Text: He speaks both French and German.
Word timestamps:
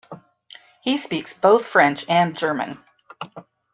He 0.81 0.97
speaks 0.97 1.33
both 1.35 1.67
French 1.67 2.05
and 2.09 2.35
German. 2.35 2.83